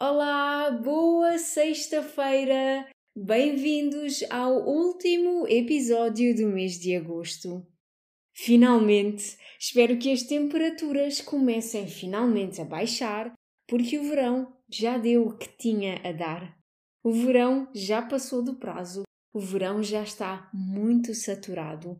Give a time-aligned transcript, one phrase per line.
[0.00, 2.88] Olá, boa sexta-feira!
[3.16, 7.66] Bem-vindos ao último episódio do mês de agosto.
[8.32, 13.32] Finalmente, espero que as temperaturas comecem finalmente a baixar,
[13.66, 16.56] porque o verão já deu o que tinha a dar.
[17.02, 19.02] O verão já passou do prazo,
[19.34, 21.96] o verão já está muito saturado.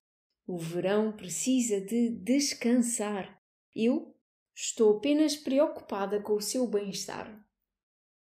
[0.46, 3.42] O verão precisa de descansar.
[3.74, 4.14] Eu
[4.54, 7.47] estou apenas preocupada com o seu bem-estar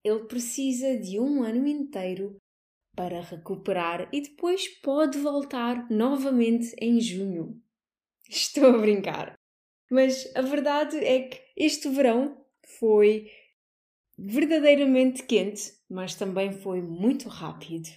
[0.05, 2.37] ele precisa de um ano inteiro
[2.95, 7.59] para recuperar e depois pode voltar novamente em junho.
[8.29, 9.33] Estou a brincar.
[9.89, 12.45] Mas a verdade é que este verão
[12.79, 13.31] foi
[14.17, 17.89] verdadeiramente quente, mas também foi muito rápido.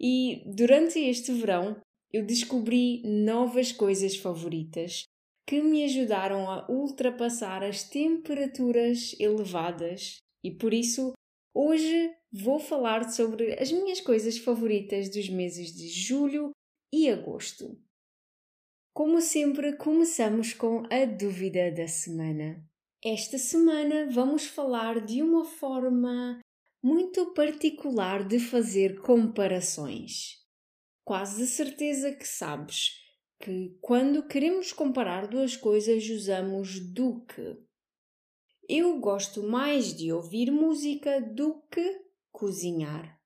[0.00, 1.80] E durante este verão
[2.12, 5.04] eu descobri novas coisas favoritas
[5.46, 11.12] que me ajudaram a ultrapassar as temperaturas elevadas e por isso
[11.52, 16.52] Hoje vou falar sobre as minhas coisas favoritas dos meses de julho
[16.92, 17.76] e agosto.
[18.94, 22.64] Como sempre, começamos com a dúvida da semana.
[23.04, 26.40] Esta semana vamos falar de uma forma
[26.82, 30.38] muito particular de fazer comparações.
[31.04, 32.92] Quase de certeza que sabes
[33.42, 37.69] que quando queremos comparar duas coisas usamos do que.
[38.72, 43.20] Eu gosto mais de ouvir música do que cozinhar.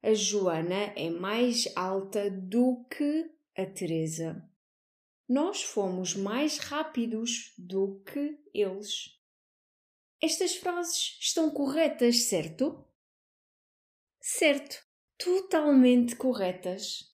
[0.00, 4.48] A Joana é mais alta do que a Teresa.
[5.28, 9.20] Nós fomos mais rápidos do que eles.
[10.22, 12.86] Estas frases estão corretas, certo?
[14.20, 14.86] Certo,
[15.18, 17.12] totalmente corretas.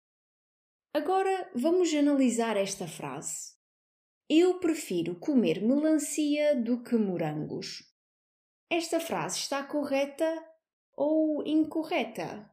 [0.92, 3.55] Agora vamos analisar esta frase.
[4.28, 7.88] Eu prefiro comer melancia do que morangos.
[8.69, 10.26] Esta frase está correta
[10.97, 12.50] ou incorreta?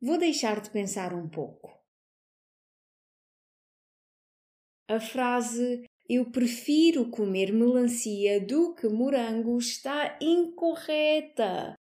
[0.00, 1.78] Vou deixar-te pensar um pouco.
[4.88, 11.76] A frase eu prefiro comer melancia do que morangos está incorreta.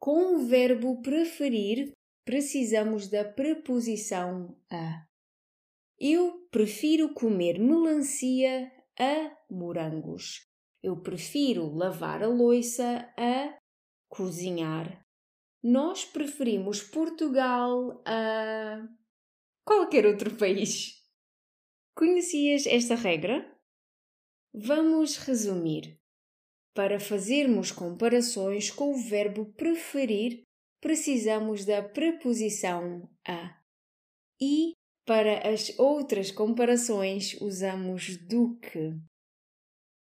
[0.00, 1.92] Com o verbo preferir,
[2.24, 5.05] precisamos da preposição a.
[5.98, 10.46] Eu prefiro comer melancia a morangos.
[10.82, 13.58] Eu prefiro lavar a louça a
[14.08, 15.02] cozinhar.
[15.62, 18.86] Nós preferimos Portugal a
[19.64, 21.02] qualquer outro país.
[21.96, 23.50] Conhecias esta regra?
[24.54, 25.98] Vamos resumir.
[26.74, 30.42] Para fazermos comparações com o verbo preferir,
[30.78, 33.58] precisamos da preposição a.
[34.38, 34.74] E
[35.06, 38.92] para as outras comparações, usamos do que.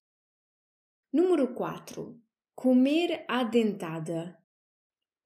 [1.12, 2.18] Número 4.
[2.54, 4.38] Comer à dentada.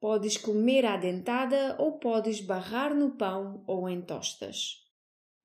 [0.00, 4.82] Podes comer à dentada ou podes barrar no pão ou em tostas.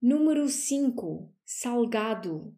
[0.02, 1.34] Número 5.
[1.46, 2.56] Salgado.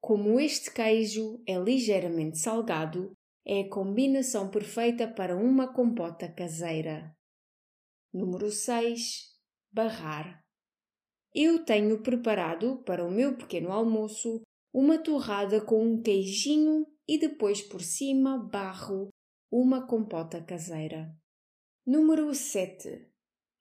[0.00, 3.16] Como este queijo é ligeiramente salgado,
[3.46, 7.16] é a combinação perfeita para uma compota caseira.
[8.12, 9.32] Número 6.
[9.72, 10.44] Barrar.
[11.34, 17.62] Eu tenho preparado para o meu pequeno almoço uma torrada com um queijinho e depois
[17.62, 19.08] por cima barro
[19.50, 21.10] uma compota caseira.
[21.86, 23.08] Número 7.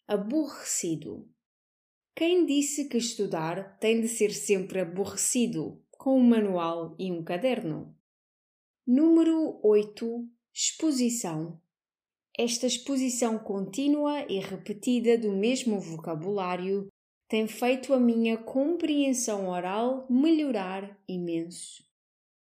[0.05, 1.29] Aborrecido.
[2.13, 7.97] Quem disse que estudar tem de ser sempre aborrecido, com um manual e um caderno?
[8.85, 10.27] Número 8.
[10.53, 11.60] Exposição.
[12.43, 16.87] Esta exposição contínua e repetida do mesmo vocabulário
[17.29, 21.83] tem feito a minha compreensão oral melhorar imenso.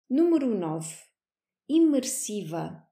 [0.09, 1.05] Número 9.
[1.69, 2.83] Imersiva.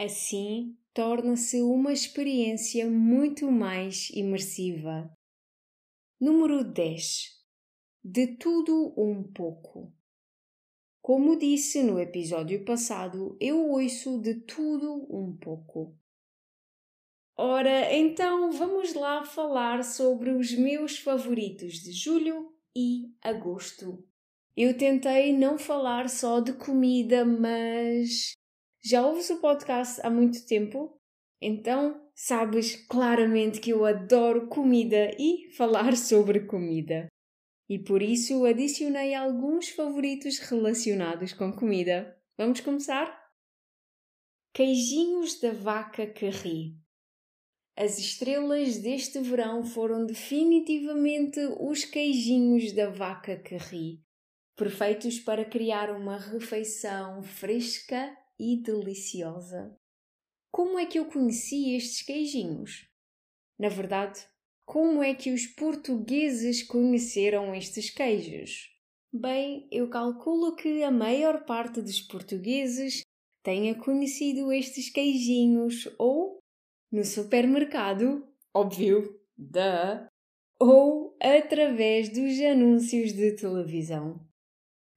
[0.00, 5.12] Assim, torna-se uma experiência muito mais imersiva.
[6.18, 7.38] Número 10.
[8.02, 9.92] De tudo um pouco.
[11.08, 15.96] Como disse no episódio passado, eu ouço de tudo um pouco.
[17.34, 24.06] Ora, então vamos lá falar sobre os meus favoritos de julho e agosto.
[24.54, 28.34] Eu tentei não falar só de comida, mas
[28.84, 31.00] já ouves o podcast há muito tempo?
[31.40, 37.08] Então sabes claramente que eu adoro comida e falar sobre comida.
[37.68, 42.18] E por isso adicionei alguns favoritos relacionados com comida.
[42.36, 43.28] Vamos começar?
[44.54, 46.76] Queijinhos da vaca que ri.
[47.76, 54.02] As estrelas deste verão foram definitivamente os queijinhos da vaca que ri
[54.58, 59.78] perfeitos para criar uma refeição fresca e deliciosa.
[60.50, 62.90] Como é que eu conheci estes queijinhos?
[63.56, 64.18] Na verdade,
[64.68, 68.70] como é que os portugueses conheceram estes queijos?
[69.10, 73.00] Bem, eu calculo que a maior parte dos portugueses
[73.42, 76.38] tenha conhecido estes queijinhos ou
[76.92, 80.06] no supermercado, óbvio, da,
[80.60, 84.20] ou através dos anúncios de televisão.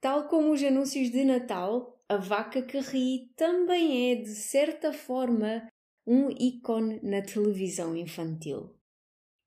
[0.01, 5.65] Tal como os anúncios de Natal, a vaca que ri também é, de certa forma,
[6.05, 8.80] um ícone na televisão infantil.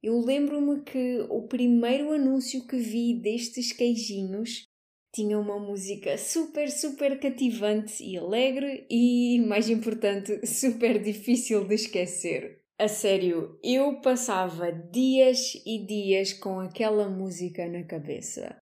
[0.05, 4.67] Eu lembro-me que o primeiro anúncio que vi destes queijinhos
[5.15, 12.61] tinha uma música super, super cativante e alegre e, mais importante, super difícil de esquecer.
[12.79, 18.59] A sério, eu passava dias e dias com aquela música na cabeça.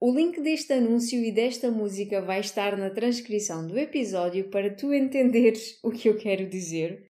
[0.00, 4.92] O link deste anúncio e desta música vai estar na transcrição do episódio para tu
[4.92, 7.09] entenderes o que eu quero dizer.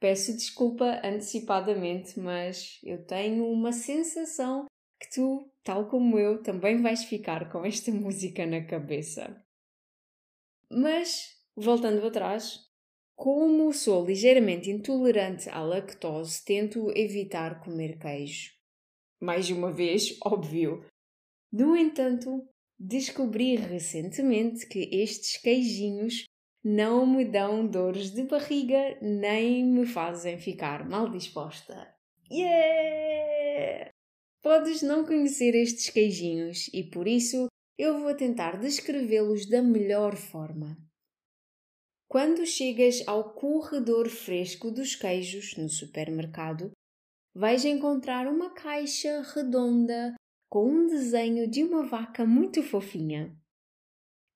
[0.00, 4.66] Peço desculpa antecipadamente, mas eu tenho uma sensação
[5.00, 9.44] que tu, tal como eu, também vais ficar com esta música na cabeça.
[10.70, 12.60] Mas, voltando atrás,
[13.16, 18.52] como sou ligeiramente intolerante à lactose, tento evitar comer queijo.
[19.20, 20.84] Mais uma vez, óbvio,
[21.52, 22.46] no entanto,
[22.78, 26.24] descobri recentemente que estes queijinhos
[26.68, 31.94] não me dão dores de barriga nem me fazem ficar mal disposta.
[32.30, 33.90] Yeah!
[34.42, 37.46] Podes não conhecer estes queijinhos e por isso
[37.78, 40.76] eu vou tentar descrevê-los da melhor forma.
[42.06, 46.70] Quando chegas ao corredor fresco dos queijos no supermercado,
[47.34, 50.14] vais encontrar uma caixa redonda
[50.50, 53.34] com um desenho de uma vaca muito fofinha.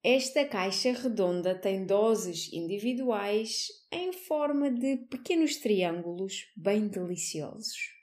[0.03, 7.93] Esta caixa redonda tem doses individuais em forma de pequenos triângulos bem deliciosos.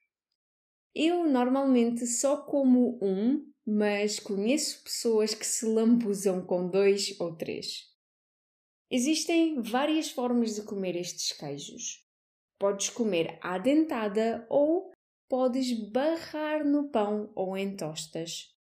[0.95, 7.90] Eu normalmente só como um, mas conheço pessoas que se lambuzam com dois ou três.
[8.90, 12.02] Existem várias formas de comer estes queijos.
[12.59, 14.90] Podes comer à dentada ou
[15.28, 18.59] podes barrar no pão ou em tostas.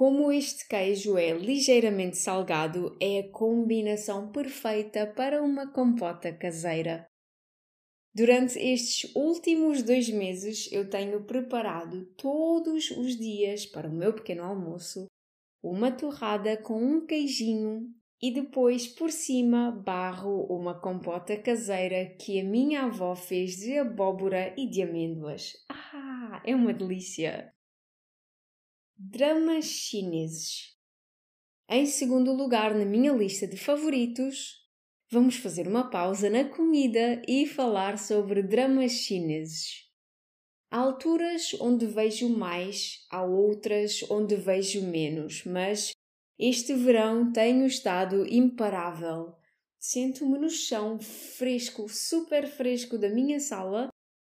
[0.00, 7.04] Como este queijo é ligeiramente salgado, é a combinação perfeita para uma compota caseira.
[8.14, 14.42] Durante estes últimos dois meses, eu tenho preparado todos os dias para o meu pequeno
[14.42, 15.04] almoço
[15.62, 17.86] uma torrada com um queijinho
[18.22, 24.54] e depois por cima barro uma compota caseira que a minha avó fez de abóbora
[24.56, 25.52] e de amêndoas.
[25.68, 27.52] Ah, é uma delícia!
[29.02, 30.76] Dramas chineses.
[31.66, 34.68] Em segundo lugar na minha lista de favoritos,
[35.10, 39.90] vamos fazer uma pausa na comida e falar sobre dramas chineses.
[40.70, 45.92] Há alturas onde vejo mais, há outras onde vejo menos, mas
[46.38, 49.34] este verão tenho estado imparável.
[49.78, 53.88] Sento-me no chão fresco, super fresco da minha sala,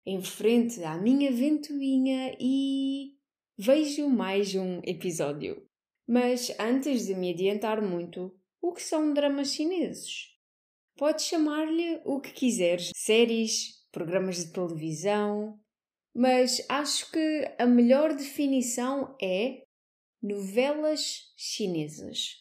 [0.05, 3.19] em frente à minha ventoinha e
[3.63, 5.63] vejo mais um episódio.
[6.07, 10.31] Mas antes de me adiantar muito, o que são dramas chineses?
[10.97, 15.59] Podes chamar-lhe o que quiseres, séries, programas de televisão,
[16.11, 19.61] mas acho que a melhor definição é
[20.19, 22.37] novelas chinesas.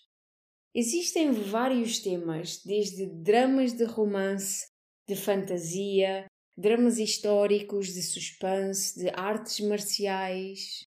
[0.74, 4.68] Existem vários temas, desde dramas de romance,
[5.06, 6.24] de fantasia,
[6.56, 10.88] dramas históricos, de suspense, de artes marciais.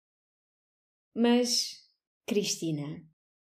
[1.15, 1.87] Mas,
[2.25, 3.05] Cristina,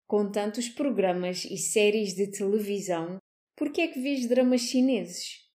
[0.06, 3.18] com tantos programas e séries de televisão,
[3.56, 5.48] por que é que vês dramas chineses?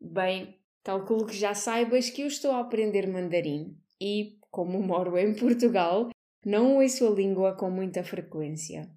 [0.00, 5.34] Bem, calculo que já saibas que eu estou a aprender mandarim e, como moro em
[5.34, 6.08] Portugal,
[6.44, 8.90] não ouço a língua com muita frequência.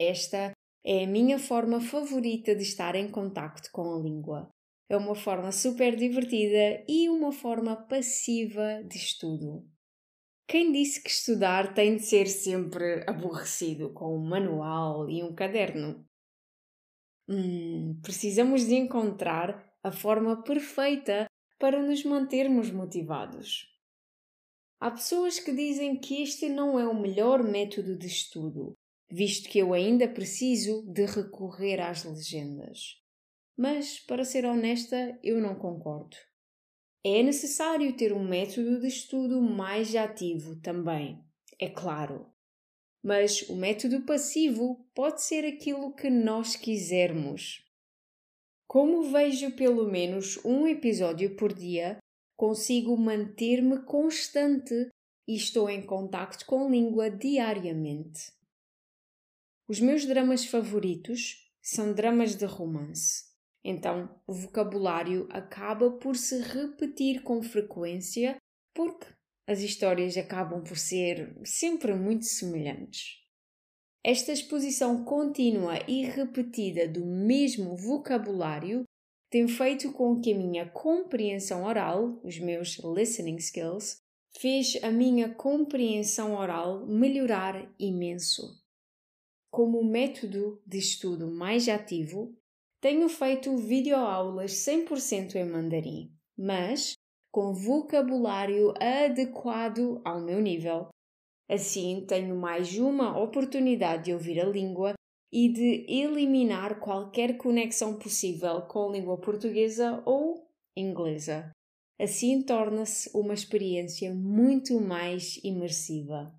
[0.00, 0.52] Esta
[0.84, 4.48] é a minha forma favorita de estar em contacto com a língua.
[4.88, 9.75] É uma forma super divertida e uma forma passiva de estudo.
[10.48, 16.06] Quem disse que estudar tem de ser sempre aborrecido com um manual e um caderno?
[17.28, 21.26] Hum, precisamos de encontrar a forma perfeita
[21.58, 23.66] para nos mantermos motivados.
[24.78, 28.74] Há pessoas que dizem que este não é o melhor método de estudo,
[29.10, 33.02] visto que eu ainda preciso de recorrer às legendas.
[33.56, 36.16] Mas, para ser honesta, eu não concordo.
[37.04, 41.22] É necessário ter um método de estudo mais ativo também,
[41.58, 42.26] é claro,
[43.02, 47.64] mas o método passivo pode ser aquilo que nós quisermos.
[48.66, 51.98] Como vejo pelo menos um episódio por dia,
[52.36, 54.90] consigo manter-me constante
[55.28, 58.32] e estou em contacto com a língua diariamente.
[59.68, 63.25] Os meus dramas favoritos são dramas de romance.
[63.68, 68.36] Então, o vocabulário acaba por se repetir com frequência
[68.72, 69.08] porque
[69.44, 73.16] as histórias acabam por ser sempre muito semelhantes.
[74.04, 78.84] Esta exposição contínua e repetida do mesmo vocabulário
[79.28, 83.98] tem feito com que a minha compreensão oral, os meus listening skills,
[84.38, 88.62] fez a minha compreensão oral melhorar imenso.
[89.50, 92.32] Como método de estudo mais ativo,
[92.86, 96.92] tenho feito videoaulas 100% em mandarim, mas
[97.32, 100.86] com vocabulário adequado ao meu nível.
[101.50, 104.94] Assim, tenho mais uma oportunidade de ouvir a língua
[105.32, 111.50] e de eliminar qualquer conexão possível com a língua portuguesa ou inglesa.
[112.00, 116.32] Assim, torna-se uma experiência muito mais imersiva.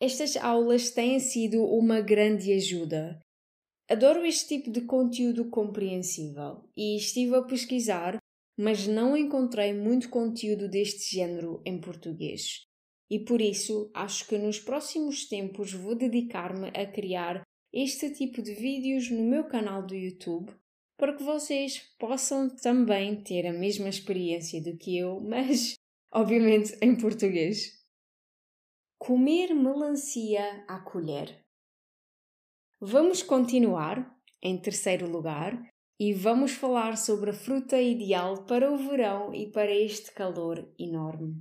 [0.00, 3.20] Estas aulas têm sido uma grande ajuda.
[3.88, 8.18] Adoro este tipo de conteúdo compreensível e estive a pesquisar
[8.56, 12.66] mas não encontrei muito conteúdo deste género em português.
[13.10, 18.54] E por isso acho que nos próximos tempos vou dedicar-me a criar este tipo de
[18.54, 20.52] vídeos no meu canal do YouTube
[20.96, 25.74] para que vocês possam também ter a mesma experiência do que eu, mas
[26.12, 27.82] obviamente em português.
[28.98, 31.41] Comer melancia à colher.
[32.84, 34.12] Vamos continuar,
[34.42, 35.70] em terceiro lugar,
[36.00, 41.36] e vamos falar sobre a fruta ideal para o verão e para este calor enorme: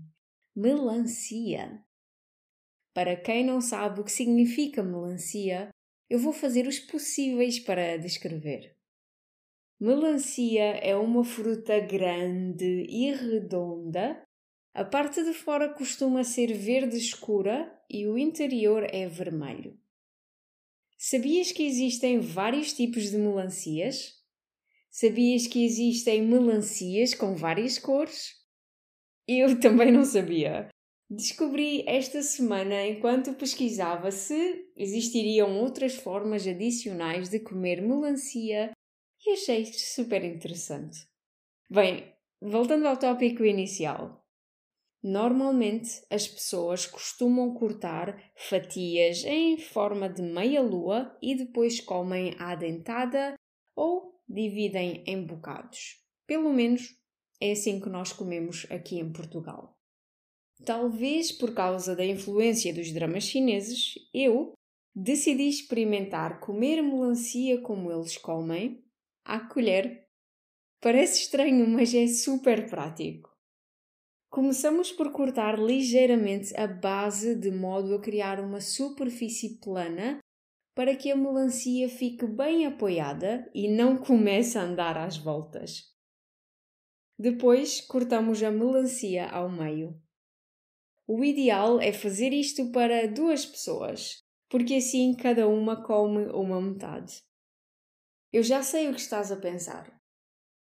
[0.55, 1.83] melancia.
[2.93, 5.69] Para quem não sabe o que significa melancia,
[6.07, 8.77] eu vou fazer os possíveis para descrever.
[9.79, 14.21] Melancia é uma fruta grande e redonda.
[14.75, 19.80] A parte de fora costuma ser verde escura e o interior é vermelho.
[21.03, 24.13] Sabias que existem vários tipos de melancias?
[24.87, 28.35] Sabias que existem melancias com várias cores?
[29.27, 30.69] Eu também não sabia.
[31.09, 38.71] Descobri esta semana enquanto pesquisava se existiriam outras formas adicionais de comer melancia
[39.25, 41.07] e achei super interessante.
[41.67, 44.20] Bem, voltando ao tópico inicial.
[45.03, 53.33] Normalmente as pessoas costumam cortar fatias em forma de meia-lua e depois comem à dentada
[53.75, 55.99] ou dividem em bocados.
[56.27, 56.95] Pelo menos
[57.39, 59.75] é assim que nós comemos aqui em Portugal.
[60.63, 64.53] Talvez por causa da influência dos dramas chineses, eu,
[64.93, 68.83] decidi experimentar comer melancia como eles comem,
[69.25, 70.07] à colher.
[70.79, 73.30] Parece estranho, mas é super prático.
[74.31, 80.19] Começamos por cortar ligeiramente a base de modo a criar uma superfície plana
[80.73, 85.93] para que a melancia fique bem apoiada e não comece a andar às voltas.
[87.19, 90.01] Depois cortamos a melancia ao meio.
[91.05, 97.21] O ideal é fazer isto para duas pessoas, porque assim cada uma come uma metade.
[98.31, 99.93] Eu já sei o que estás a pensar.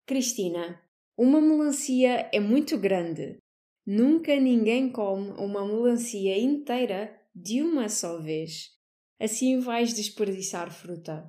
[0.05, 0.79] Cristina,
[1.17, 3.39] uma melancia é muito grande.
[3.89, 8.77] Nunca ninguém come uma melancia inteira de uma só vez.
[9.17, 11.25] Assim vais desperdiçar fruta.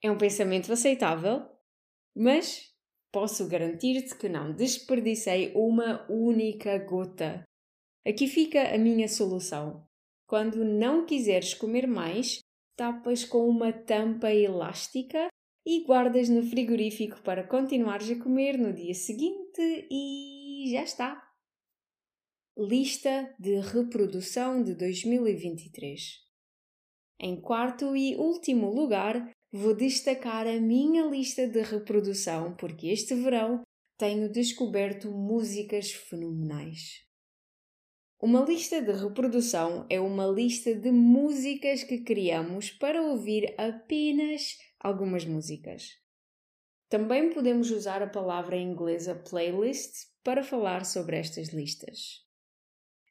[0.00, 1.42] É um pensamento aceitável,
[2.14, 2.72] mas
[3.10, 7.42] posso garantir-te que não desperdicei uma única gota.
[8.06, 9.84] Aqui fica a minha solução.
[10.28, 12.38] Quando não quiseres comer mais,
[12.76, 15.26] tapas com uma tampa elástica
[15.66, 21.29] e guardas no frigorífico para continuares a comer no dia seguinte e já está.
[22.62, 26.18] Lista de reprodução de 2023.
[27.18, 33.62] Em quarto e último lugar, vou destacar a minha lista de reprodução porque este verão
[33.96, 37.02] tenho descoberto músicas fenomenais.
[38.20, 45.24] Uma lista de reprodução é uma lista de músicas que criamos para ouvir apenas algumas
[45.24, 45.92] músicas.
[46.90, 52.28] Também podemos usar a palavra inglesa playlist para falar sobre estas listas.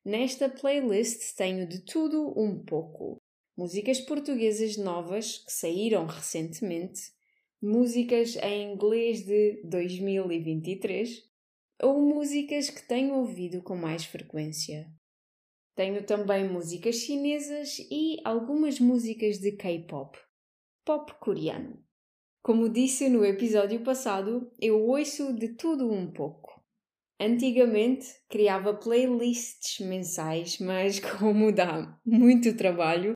[0.06, 3.22] Nesta playlist tenho de tudo um pouco.
[3.58, 7.02] Músicas portuguesas novas que saíram recentemente,
[7.62, 11.22] músicas em inglês de 2023
[11.82, 14.90] ou músicas que tenho ouvido com mais frequência.
[15.76, 20.18] Tenho também músicas chinesas e algumas músicas de K-pop,
[20.86, 21.84] pop coreano.
[22.42, 26.59] Como disse no episódio passado, eu ouço de tudo um pouco.
[27.22, 33.12] Antigamente criava playlists mensais, mas como dá muito trabalho,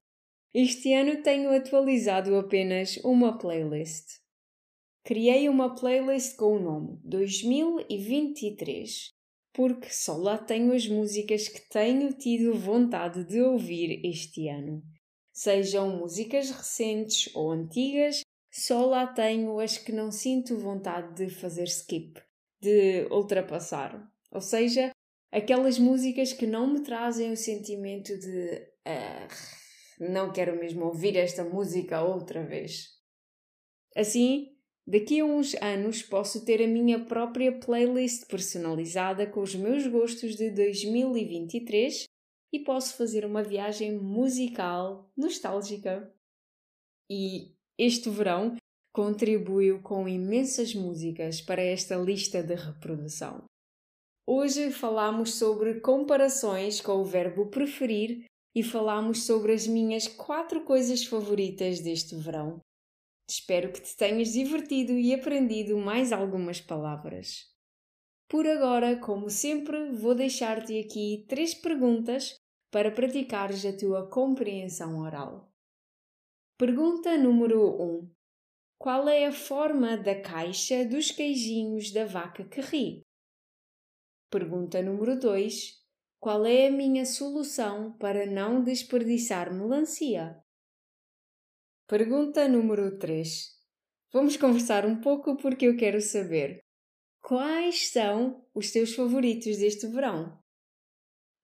[0.54, 4.20] este ano tenho atualizado apenas uma playlist.
[5.06, 9.08] Criei uma playlist com o nome 2023,
[9.54, 14.84] porque só lá tenho as músicas que tenho tido vontade de ouvir este ano.
[15.32, 18.20] Sejam músicas recentes ou antigas,
[18.52, 22.22] só lá tenho as que não sinto vontade de fazer skip
[22.64, 24.10] de ultrapassar.
[24.32, 24.92] Ou seja,
[25.32, 29.64] aquelas músicas que não me trazem o sentimento de uh,
[30.00, 32.88] não quero mesmo ouvir esta música outra vez.
[33.96, 34.56] Assim,
[34.88, 40.36] daqui a uns anos posso ter a minha própria playlist personalizada com os meus gostos
[40.36, 42.06] de 2023
[42.54, 46.12] e posso fazer uma viagem musical nostálgica.
[47.10, 48.56] E este verão
[48.94, 53.44] contribuiu com imensas músicas para esta lista de reprodução.
[54.26, 58.26] Hoje falamos sobre comparações com o verbo preferir
[58.56, 62.60] e falamos sobre as minhas quatro coisas favoritas deste verão.
[63.28, 67.52] Espero que te tenhas divertido e aprendido mais algumas palavras.
[68.30, 72.36] Por agora, como sempre, vou deixar-te aqui três perguntas
[72.72, 75.52] para praticares a tua compreensão oral.
[76.58, 77.84] Pergunta número 1.
[77.84, 78.23] Um.
[78.84, 83.02] Qual é a forma da caixa dos queijinhos da vaca que ri?
[84.30, 85.82] Pergunta número 2.
[86.20, 90.38] Qual é a minha solução para não desperdiçar melancia?
[91.88, 93.58] Pergunta número 3.
[94.12, 96.60] Vamos conversar um pouco porque eu quero saber
[97.22, 100.38] quais são os teus favoritos deste verão.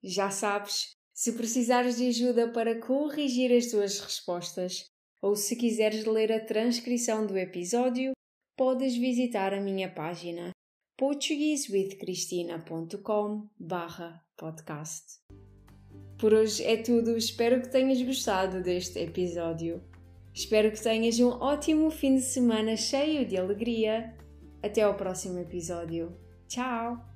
[0.03, 4.89] Já sabes, se precisares de ajuda para corrigir as tuas respostas,
[5.21, 8.11] ou se quiseres ler a transcrição do episódio,
[8.57, 10.51] podes visitar a minha página
[10.97, 13.47] portuguesewithcristina.com
[14.35, 15.19] podcast.
[16.17, 19.81] Por hoje é tudo, espero que tenhas gostado deste episódio.
[20.33, 24.13] Espero que tenhas um ótimo fim de semana cheio de alegria.
[24.61, 26.17] Até ao próximo episódio.
[26.47, 27.08] Tchau!